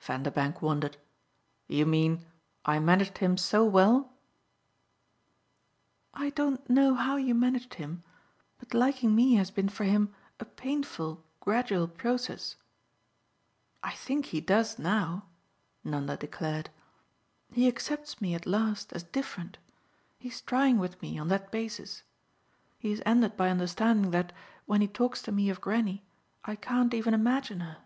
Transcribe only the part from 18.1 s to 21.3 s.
me at last as different he's trying with me on